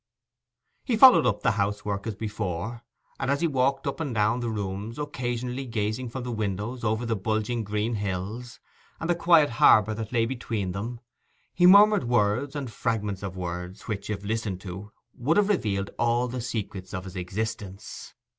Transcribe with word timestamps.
He 0.83 0.97
followed 0.97 1.27
up 1.27 1.43
the 1.43 1.51
house 1.51 1.85
work 1.85 2.07
as 2.07 2.15
before, 2.15 2.83
and 3.19 3.29
as 3.29 3.41
he 3.41 3.45
walked 3.45 3.85
up 3.85 3.99
and 3.99 4.15
down 4.15 4.39
the 4.39 4.49
rooms, 4.49 4.97
occasionally 4.97 5.67
gazing 5.67 6.09
from 6.09 6.23
the 6.23 6.31
windows 6.31 6.83
over 6.83 7.05
the 7.05 7.15
bulging 7.15 7.63
green 7.63 7.93
hills 7.93 8.59
and 8.99 9.07
the 9.07 9.13
quiet 9.13 9.51
harbour 9.61 9.93
that 9.93 10.11
lay 10.11 10.25
between 10.25 10.71
them, 10.71 11.01
he 11.53 11.67
murmured 11.67 12.05
words 12.05 12.55
and 12.55 12.71
fragments 12.71 13.21
of 13.21 13.37
words, 13.37 13.87
which, 13.87 14.09
if 14.09 14.23
listened 14.25 14.59
to, 14.61 14.91
would 15.13 15.37
have 15.37 15.49
revealed 15.49 15.91
all 15.99 16.27
the 16.27 16.41
secrets 16.41 16.95
of 16.95 17.03
his 17.03 17.15
existence. 17.15 18.15